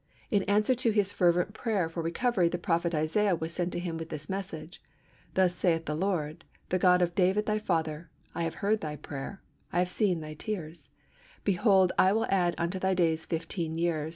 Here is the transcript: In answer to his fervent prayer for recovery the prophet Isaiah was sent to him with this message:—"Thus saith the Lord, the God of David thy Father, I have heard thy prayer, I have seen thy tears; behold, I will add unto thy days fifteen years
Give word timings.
In 0.31 0.41
answer 0.45 0.73
to 0.73 0.89
his 0.89 1.11
fervent 1.13 1.53
prayer 1.53 1.87
for 1.87 2.01
recovery 2.01 2.49
the 2.49 2.57
prophet 2.57 2.95
Isaiah 2.95 3.35
was 3.35 3.53
sent 3.53 3.71
to 3.73 3.79
him 3.79 3.97
with 3.97 4.09
this 4.09 4.31
message:—"Thus 4.31 5.53
saith 5.53 5.85
the 5.85 5.93
Lord, 5.93 6.43
the 6.69 6.79
God 6.79 7.03
of 7.03 7.13
David 7.13 7.45
thy 7.45 7.59
Father, 7.59 8.09
I 8.33 8.41
have 8.45 8.55
heard 8.65 8.81
thy 8.81 8.95
prayer, 8.95 9.43
I 9.71 9.77
have 9.77 9.89
seen 9.89 10.19
thy 10.19 10.33
tears; 10.33 10.89
behold, 11.43 11.91
I 11.99 12.13
will 12.13 12.25
add 12.31 12.55
unto 12.57 12.79
thy 12.79 12.95
days 12.95 13.25
fifteen 13.25 13.75
years 13.77 14.09